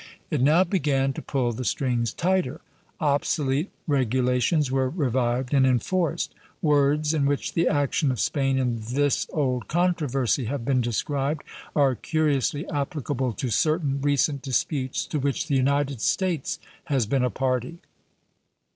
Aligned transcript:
It 0.31 0.41
now 0.41 0.63
began 0.63 1.13
to 1.13 1.21
pull 1.21 1.51
the 1.51 1.63
strings 1.63 2.11
tighter. 2.11 2.61
Obsolete 2.99 3.69
regulations 3.85 4.71
were 4.71 4.89
revived 4.89 5.53
and 5.53 5.63
enforced. 5.63 6.33
Words 6.59 7.13
in 7.13 7.27
which 7.27 7.53
the 7.53 7.67
action 7.67 8.11
of 8.11 8.19
Spain 8.19 8.57
in 8.57 8.81
this 8.95 9.27
old 9.31 9.67
controversy 9.67 10.45
have 10.45 10.65
been 10.65 10.81
described 10.81 11.43
are 11.75 11.93
curiously 11.93 12.67
applicable 12.71 13.33
to 13.33 13.51
certain 13.51 14.01
recent 14.01 14.41
disputes 14.41 15.05
to 15.05 15.19
which 15.19 15.45
the 15.45 15.55
United 15.55 16.01
States 16.01 16.57
has 16.85 17.05
been 17.05 17.23
a 17.23 17.29
party. 17.29 17.77